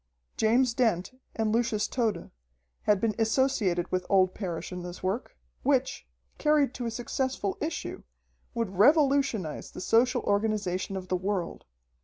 [0.35, 2.31] James Dent and Lucius Tode
[2.85, 6.07] had been associated with old Parrish in this work, which,
[6.39, 8.01] carried to a successful issue,
[8.55, 11.65] would revolutionize the social organization of the world.